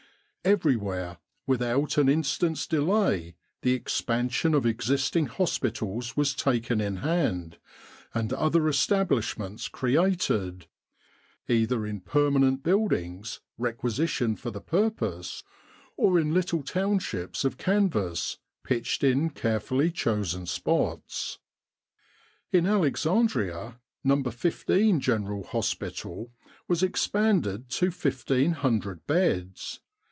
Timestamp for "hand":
6.97-7.59